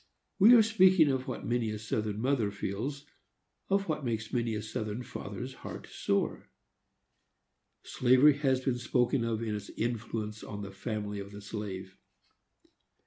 [0.39, 3.05] We are speaking of what many a Southern mother feels,
[3.69, 6.49] of what makes many a Southern father's heart sore.
[7.83, 11.97] Slavery has been spoken of in its influence on the family of the slave.